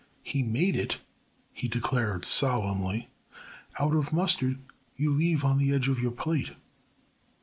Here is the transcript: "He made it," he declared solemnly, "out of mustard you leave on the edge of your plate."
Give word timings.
"He 0.23 0.41
made 0.41 0.75
it," 0.75 0.97
he 1.53 1.67
declared 1.67 2.25
solemnly, 2.25 3.09
"out 3.79 3.93
of 3.93 4.11
mustard 4.11 4.57
you 4.95 5.13
leave 5.13 5.45
on 5.45 5.59
the 5.59 5.71
edge 5.75 5.89
of 5.89 5.99
your 5.99 6.09
plate." 6.09 6.53